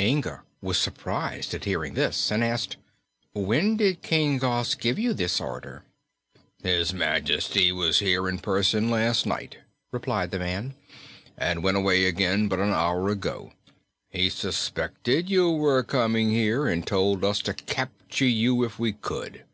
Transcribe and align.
Inga 0.00 0.44
was 0.62 0.78
surprised 0.78 1.52
at 1.52 1.66
hearing 1.66 1.92
this, 1.92 2.30
and 2.30 2.42
asked: 2.42 2.78
"When 3.34 3.76
did 3.76 4.00
King 4.00 4.38
Gos 4.38 4.74
give 4.74 4.98
you 4.98 5.12
this 5.12 5.42
order?" 5.42 5.84
"His 6.62 6.94
Majesty 6.94 7.70
was 7.70 7.98
here 7.98 8.26
in 8.26 8.38
person 8.38 8.88
last 8.90 9.26
night," 9.26 9.58
replied 9.92 10.30
the 10.30 10.38
man, 10.38 10.74
"and 11.36 11.62
went 11.62 11.76
away 11.76 12.06
again 12.06 12.48
but 12.48 12.60
an 12.60 12.70
hour 12.72 13.08
ago. 13.10 13.52
He 14.08 14.30
suspected 14.30 15.28
you 15.28 15.50
were 15.50 15.82
coming 15.82 16.30
here 16.30 16.66
and 16.66 16.86
told 16.86 17.22
us 17.22 17.40
to 17.40 17.52
capture 17.52 18.24
you 18.24 18.62
if 18.64 18.78
we 18.78 18.94
could." 18.94 19.44